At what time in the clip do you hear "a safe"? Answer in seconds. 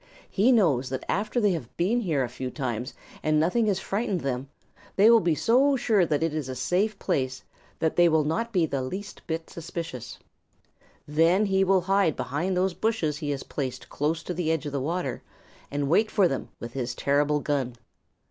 6.49-6.97